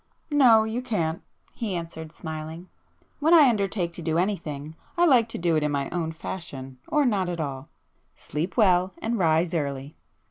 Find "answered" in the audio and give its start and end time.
1.75-2.11